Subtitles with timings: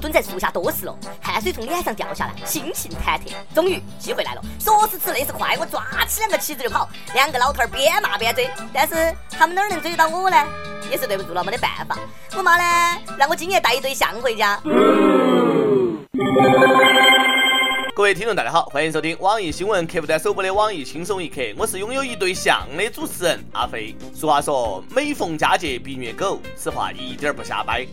[0.00, 3.32] 蹲在树下多时了，汗水从脸上掉下来，心情忐忑。
[3.54, 6.88] 终于机会来了，说时迟那时快，我抓起两个旗子就跑。
[7.12, 10.36] 两个老头儿边骂边追，但是他们哪儿能追得到我呢？
[10.90, 11.98] 也是对不住了，没得办法。
[12.36, 14.58] 我妈呢，让我今年带一对象回家。
[17.94, 23.94] 各位听众，大家好，欢迎收听网易新闻客户端首播的网易轻松一刻，我是拥有一对象的主持人阿飞。
[24.14, 27.86] 俗话说，每逢佳节必虐狗，此话一点不瞎掰。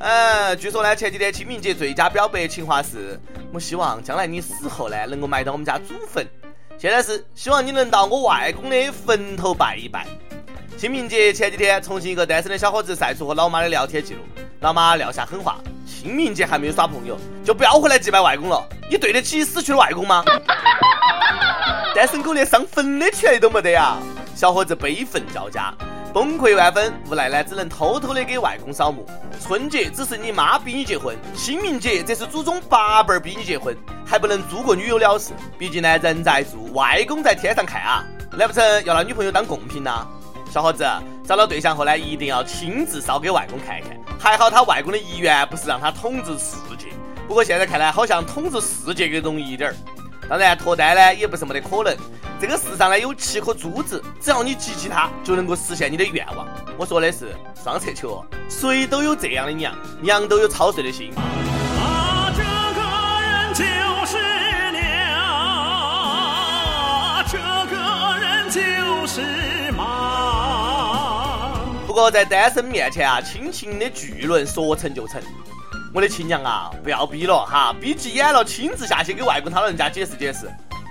[0.00, 3.18] 呃，据说呢，前几天清明节最佳表白情话是：
[3.52, 6.24] 我希望将来你死后呢，能够埋到我们家祖坟。
[6.78, 10.06] 现在是希望你能到我外公的坟头拜一拜。
[10.76, 14.20] 清明节前几天，重庆一个单身的小伙子晒出和老妈的聊天记录，
[14.60, 18.64] 老妈撂下狠话：清明节还没有耍朋友，就不要回来祭拜外公了。
[18.88, 20.24] 你对得起死去的外公吗？
[21.92, 23.96] 单身狗连上坟的权利都没得呀！
[24.36, 25.74] 小伙子悲愤交加。
[26.12, 29.04] 崩溃万分，无奈呢，只能偷偷的给外公扫墓。
[29.40, 33.76] 春节只是你妈逼你结婚，清明节这是祖宗八辈儿逼你结婚，
[34.06, 35.32] 还不能租个女友了事。
[35.58, 40.06] 毕竟呢，人在住，外公在天上看啊，难不成要拿女朋友当贡品呐？
[40.50, 40.82] 小伙子
[41.26, 43.90] 找到对象后呢，一定要亲自烧给外公看看。
[44.18, 46.86] 还好他外公的遗愿不是让他统治世界，
[47.28, 49.76] 不过现在看来，好像统治世界更容易一点儿。
[50.28, 51.94] 当然，脱单呢也不是没得可能。
[52.40, 56.46] 这个世上呢有七颗珠子，只要你集齐它，就能够实现你的愿望。
[56.76, 61.12] 我说的是双色球，谁都有这样的娘，娘都有操碎的心。
[61.16, 62.44] 啊，这
[62.78, 62.80] 个
[63.26, 63.64] 人就
[64.06, 64.16] 是
[64.70, 64.84] 娘，
[67.26, 67.38] 这
[67.74, 67.76] 个
[68.20, 71.50] 人就是妈。
[71.88, 75.20] 不过在单身面前啊，亲情的巨轮说成就成。
[75.92, 80.48] 我的亲娘啊，不要逼了哈，逼急眼了，亲自下去给外公他老人家解释解释。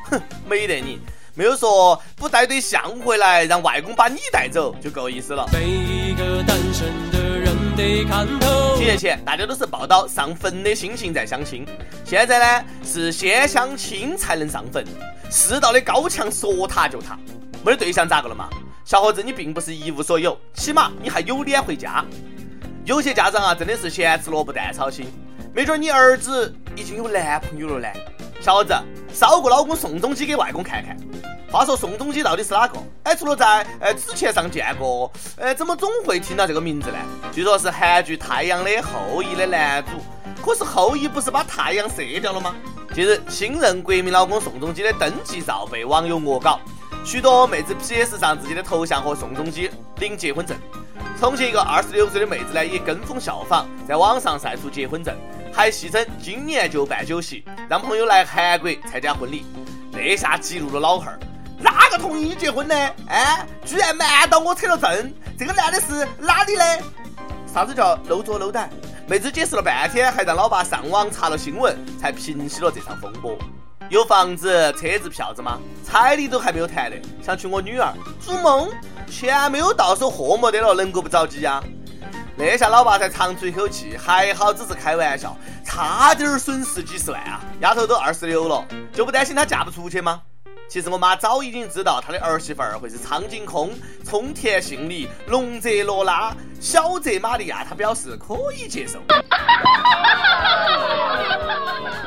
[0.09, 1.00] 哼，没得你，
[1.38, 5.47] 没有说不带对象回来，让外公把你带走就够意思了。
[5.53, 8.75] 每一个单身的人得看透。
[8.75, 11.63] 几年前，大家都是抱到上坟的心情在相亲，
[12.03, 14.83] 现在呢是先相亲才能上坟，
[15.30, 17.15] 世道的高墙说塌就塌。
[17.63, 18.49] 没得对象咋个了嘛？
[18.83, 22.03] 小伙子，你并不是一无所有，起码你还有脸回家。
[22.83, 25.05] 有些家长啊，真的是咸吃萝卜淡操心，
[25.53, 27.87] 没准你儿子已经有男朋友了呢。
[28.42, 28.73] 小伙子，
[29.14, 30.98] 烧个老公宋仲基给外公看看。
[31.50, 32.78] 话说宋仲基到底是哪个？
[33.04, 36.98] 哎，除了在呃之前上见过，呃，怎么总会听到这个名字呢？
[37.32, 39.92] 据说是韩剧《太阳的后裔》的男主。
[40.45, 42.56] 可是后羿不是把太阳射掉了吗？
[42.94, 46.60] 近日，新任国民老公宋仲基的登记照被网友恶搞，
[47.04, 50.56] 许多妹子 PS 上自己的头像和宋仲基领结婚证。
[51.20, 55.16] 重庆一个二十六岁的妹子呢，也跟风效仿，在网上晒出结婚证，
[55.58, 59.44] 还戏称今年就办酒席，让朋友来韩国参加婚礼。
[59.92, 61.20] 这下激怒了老汉儿，
[61.60, 62.76] 哪个同意你结婚呢？
[63.08, 66.64] 哎，居然瞒到我扯了证，这个男的是哪里的？
[67.52, 68.70] 啥子叫搂着搂胆？
[69.08, 73.36] 妹子解释了半天，还让老爸上网查了新闻，才平息了这场风波。
[73.89, 75.58] 有房子、车子、票子吗？
[75.84, 76.95] 彩礼都还没有谈呢，
[77.26, 77.92] 想娶我女儿，
[78.22, 78.70] 做梦！
[79.10, 81.64] 钱没有到手，货没得了，能够不着急呀？
[82.39, 87.42] 那下老爸才长出一口气，还好只是开玩笑，差点损失几十万啊！
[87.61, 90.21] 丫头都二十六了，就不担心她嫁不出去吗？
[90.70, 93.71] 其实我妈早已经知道她的儿媳妇儿会是苍井空、
[94.05, 98.99] 冲田杏里、龙泽罗拉、小泽玛利亚，她表示可以接受。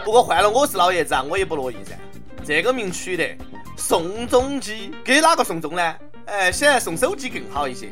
[0.05, 1.99] 不过换了我是老爷子啊，我也不乐意噻。
[2.45, 3.37] 这个名取得
[3.77, 5.95] 宋仲基，给哪个送终呢？
[6.27, 7.91] 哎，显然送手机更好一些。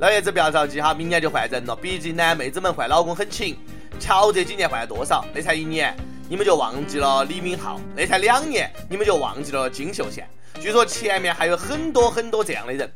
[0.00, 1.76] 老爷子不要着急哈，明年就换人了。
[1.76, 3.54] 毕竟呢，妹子们换老公很勤，
[3.98, 5.22] 瞧这几年换了多少？
[5.34, 5.94] 那才一年，
[6.26, 10.26] 你们就忘记了李敏镐；那才两年，你们就忘记了金秀贤。
[10.58, 12.90] 据说前面还有很多很多这样的人。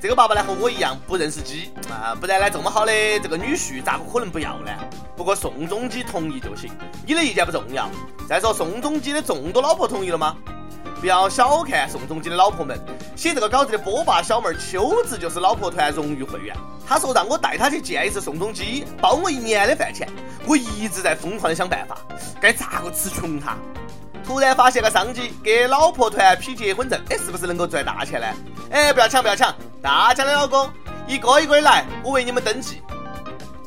[0.00, 4.72] 这个爸爸呢和我一样不认识鸡啊，不然呢这么好的这个女婿咋个可能不要呢？
[5.16, 6.72] 不过宋仲基同意就行，
[7.06, 7.88] 你的意见不重要。
[8.28, 10.36] 再说宋仲基的众多老婆同意了吗？
[11.00, 12.78] 不要小看宋仲基的老婆们，
[13.14, 16.56] 写这个稿子的波霸小妹儿秋子就是老婆团荣誉会员。
[16.88, 20.08] 她说让我带她去见一次宋仲基，包我一年的饭钱。
[20.46, 21.98] 我一直在疯狂的想办法，
[22.40, 23.56] 该咋个吃穷他？
[24.24, 28.26] 突然发现个商机，给老婆团批结婚证，哎，是不是能够赚大钱呢？
[28.70, 30.68] 哎，不要抢，不要抢，大家的老公
[31.06, 32.80] 一个一个的来，我为你们登记。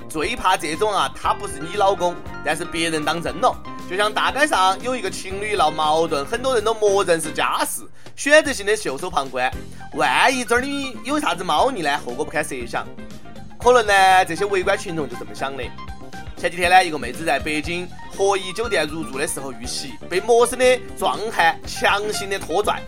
[0.10, 3.56] 最怕这种啊，他不是你老公，但是别人当真了。
[3.90, 7.82] 就像大街上有一个情侣闹矛盾，很多人都默认是家事，
[8.16, 9.52] 选择性的袖手旁观。
[9.96, 11.98] 万一这里有啥子猫腻呢？
[12.06, 12.86] 后果不堪设想。
[13.58, 15.64] 可能呢，这些围观群众就这么想的。
[16.38, 22.80] 前几天呢，一个妹子在北京和颐酒店入住的时候遇袭，被陌生的壮汉强行的拖拽，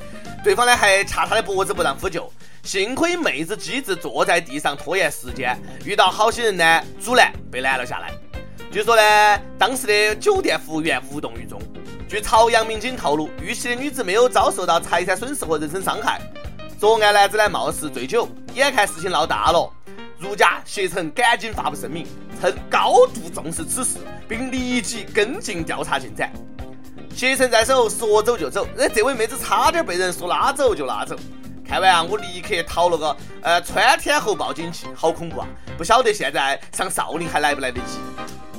[0.44, 2.32] 对方呢还掐她的脖子不让呼救。
[2.62, 8.14] 幸亏妹子机智，坐在地上拖延时间，遇到好心人呢阻拦，被拦了下来。
[8.72, 11.62] 据说呢，当时的酒店服务员无动于衷。
[12.08, 16.22] 据朝阳民警透露，遇袭的女子没有遭受到财产损失和人身伤害。
[16.80, 19.70] 作案男子呢，貌似醉酒，眼看事情闹大了，
[20.18, 22.08] 如家携程赶紧发布声明，
[22.40, 26.32] 称高度重视此事，并立即跟进调查进展。
[27.14, 31.14] 携程在手，说走就走，那这位妹子差点被人说拉走就拉走。
[31.68, 35.48] 看完啊，我立刻掏了个呃穿天猴报警器，好恐怖啊！
[35.78, 38.00] 不晓得现在上少林还来不来得及。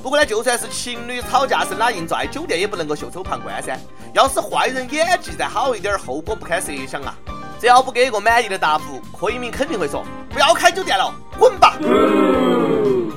[0.03, 3.79] 不过呢，就算是情侣吵架生拉硬拽，酒店也不能够袖手旁观噻。
[4.13, 7.15] 要是坏人演技再好一点，后果不堪设想啊！
[7.57, 11.09] 只要不给一个满意的答复，柯一鸣肯定会说：“不要开酒店了，
[11.39, 11.77] 滚吧！”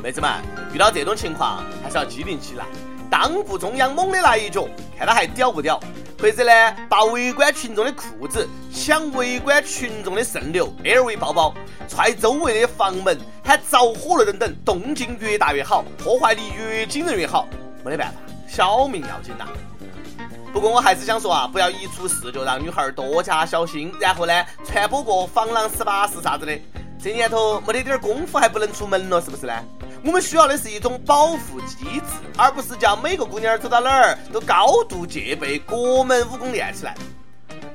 [0.01, 0.31] 妹子们，
[0.73, 2.65] 遇到这种情况还是要机灵起来，
[3.11, 5.81] 当部中央猛的来一脚，看他还屌不屌。
[6.19, 11.55] 或者呢，把围观群众的裤子，抢围观群众的肾流、LV 包包，
[11.89, 17.47] 踹周围的房门，喊着火了等等，动静越大越好，破坏力越惊人越好。
[17.85, 18.19] 没得办法，
[18.49, 19.47] 小命要紧呐。
[20.53, 26.59] 不过我还是想说啊，不要一出事就让女孩多加小心，然后呢，传播个防狼十八式啥子的。
[26.99, 29.53] 这年头没得点功夫还不能出门了，是不是呢？
[30.05, 32.03] 我们需要的是一种保护机制，
[32.37, 36.97] 而不是叫每个姑娘走到哪儿都高度戒备，各门武功练起来。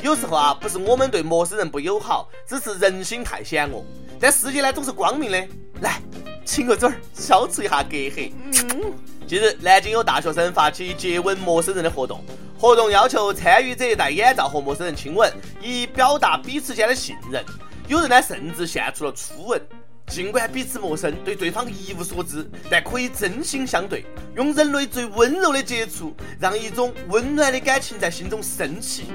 [0.02, 3.84] 有时候啊，不是我们对陌生人不友好，只是人心太险恶。
[4.20, 5.48] 但世界呢，总是光明的。
[5.82, 6.02] 来，
[6.46, 8.32] 亲个嘴儿，消除一下隔阂。
[8.46, 8.94] 嗯。
[9.28, 12.24] 近日，南京有大学生发起接吻陌生人的活动，
[12.58, 15.32] 活动要求参与者戴眼罩和陌生人亲吻，
[15.62, 17.44] 以表达彼此间的信任。
[17.88, 19.62] 有人呢，甚至献出了初吻。
[20.12, 24.06] 尽管彼此陌生，对对方一无所知，但可以真心相对，
[24.36, 29.06] 用人类最温柔的接触，让一种温暖的感情在心中升起。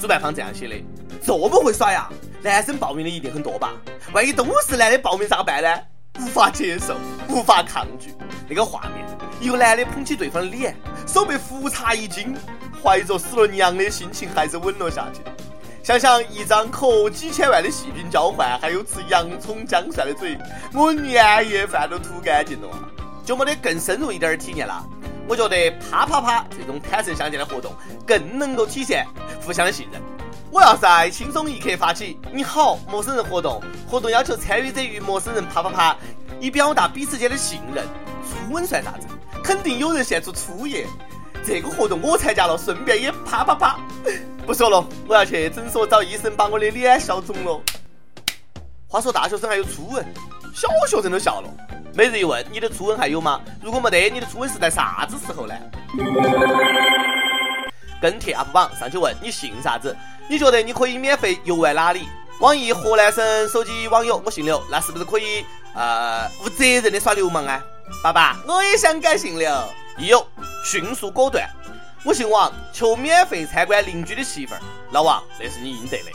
[0.00, 0.76] 主办方这样写的：
[1.20, 2.08] 这么会耍呀？
[2.40, 3.72] 男生报名的一定很多吧？
[4.12, 5.68] 万一都是男的报名咋办呢？
[6.20, 6.94] 无法接受，
[7.28, 8.14] 无法抗拒。
[8.48, 9.04] 那个画面，
[9.40, 12.32] 一个男的捧起对方的脸，手被胡茬一惊，
[12.80, 15.20] 怀着死了娘的心情，还是吻了下去。
[15.84, 20.34] 想想一张可几千万的细菌交换，还有吃洋葱姜蒜的嘴，
[20.72, 22.68] 我年夜饭都吐干净了，
[23.22, 24.82] 就没得更深入一点的体验了。
[25.28, 27.70] 我觉得啪啪啪这种坦诚相见的活动，
[28.06, 29.06] 更能够体现
[29.44, 30.00] 互相的信任。
[30.50, 35.94] 我要在轻松一刻发起“你好，陌生人”活动，活动要求参与者与陌生人啪啪啪，
[36.40, 37.84] 以表达彼此间的信任。
[38.22, 39.06] 初吻算啥子？
[39.42, 40.86] 肯定有人献出初夜。
[41.46, 43.78] 这个活动我参加了，顺便也啪啪啪。
[44.46, 47.60] 不说了，我要去诊所找医生把我的脸消肿了。
[48.86, 50.04] 话说大学生还有初吻，
[50.54, 51.48] 小学生都笑了。
[51.94, 53.40] 每日一问，你的初吻还有吗？
[53.62, 55.54] 如果没得，你的初吻是在啥子时候呢？
[58.02, 59.96] 跟帖 UP 榜上去问你姓啥子？
[60.28, 62.06] 你觉得你可以免费游玩哪里？
[62.40, 65.44] 网易河南省手机网友，我姓刘，那是不是可以
[65.74, 67.64] 呃无责任的耍流氓啊？
[68.02, 69.50] 爸爸，我也想改姓刘。
[69.96, 70.26] 一有
[70.64, 71.48] 迅速果断。
[72.04, 74.60] 我姓王，求免费参观邻居的媳妇儿。
[74.92, 76.10] 老王，那是你应得的。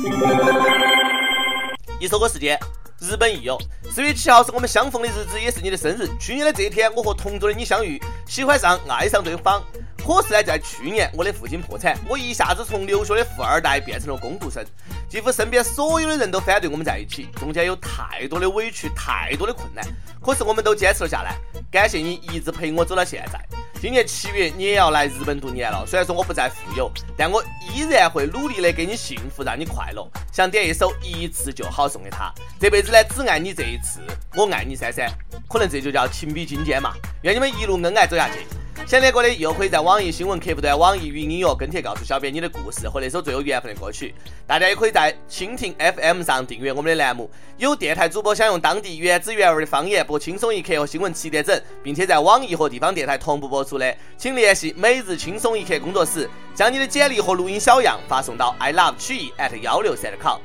[1.99, 2.59] 一首歌时间，
[2.99, 3.57] 日本益友，
[3.91, 6.07] 四月七号是我们相逢的日子，也是你的生日。
[6.19, 9.63] 去年的这一天，我和同桌的你相遇，喜欢上，爱上对方。
[9.97, 14.63] 可是呢，在去年，我的父亲破产，我一下子从留学的富二代变成了工读生，
[15.09, 19.83] 几乎身边所有的人都反对我们在一起，中间有太多的委屈，太多的困难。
[20.21, 21.35] 可是我们都坚持了下来，
[21.71, 23.39] 感谢你一直陪我走到现在。
[23.81, 27.41] 今年七月你也要来日本度年了，虽然说我不再富有，但我
[27.73, 30.05] 依然会努力的给你幸福，让你快乐。
[30.33, 34.01] 想点一首《一次就好》送给他，这辈子呢只爱你这一次，
[34.35, 35.09] 我爱你珊珊，
[35.47, 36.93] 可能这就叫情比金坚嘛。
[37.21, 38.45] 愿你们一路恩爱走下去。
[38.85, 44.15] 想听歌的又可以在网易新闻客户端、网易云音乐跟帖告诉小编你的故事和那首最有缘分的歌曲。
[44.47, 47.29] 大家也可以在蜻蜓 FM 上订阅我们的栏目。
[47.57, 60.39] 有电台主播想用当地原汁原味的方言播《轻松一刻》和新闻七点整，并且在网易和地方电台同步播出的，请联系每日轻松一刻工作室，将你的简历和录音小样发送到 i love 曲艺 at 幺六三 com。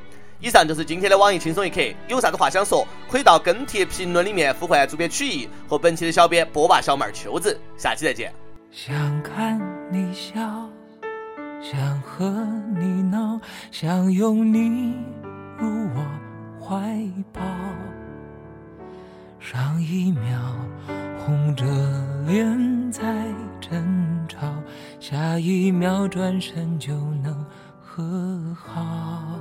[0.45, 8.31] 以上就是今天的网易轻松一刻，有啥子话想说，可以到跟帖评论里面呼唤主编曲艺和本期的小编波霸小妹秋子，下期再见。
[8.71, 9.59] 想看
[9.91, 10.35] 你笑，
[11.63, 12.29] 想和
[12.79, 14.93] 你闹，想拥你
[15.57, 16.05] 入我
[16.63, 16.95] 怀
[17.33, 17.41] 抱。
[19.41, 20.39] 上一秒
[21.25, 21.65] 红着
[22.27, 23.03] 脸在
[23.63, 24.41] 争吵，
[25.01, 27.35] 下一秒转身就能
[27.81, 29.41] 和好。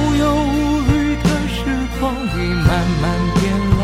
[2.41, 2.67] 会慢
[3.01, 3.03] 慢
[3.35, 3.41] 变
[3.77, 3.81] 老。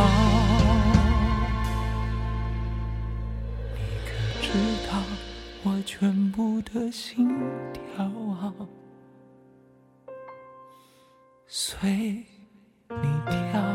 [3.76, 4.10] 你可
[4.42, 4.48] 知
[4.90, 4.92] 道
[5.62, 7.30] 我全部的心
[7.72, 8.52] 跳啊？
[11.46, 12.26] 随
[12.90, 13.66] 你跳。